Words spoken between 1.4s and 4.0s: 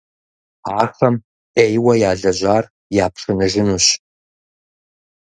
Ӏейуэ ялэжьар япшыныжынущ.